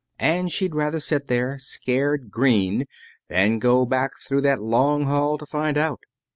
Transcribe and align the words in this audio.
And 0.17 0.51
she'd 0.51 0.73
rather 0.73 0.99
sit 0.99 1.27
there, 1.27 1.59
scared 1.59 2.31
green, 2.31 2.87
than 3.27 3.59
go 3.59 3.85
back 3.85 4.13
through 4.25 4.41
that 4.41 4.59
long 4.59 5.03
hall 5.03 5.37
to 5.37 5.45
find 5.45 5.77
out. 5.77 5.99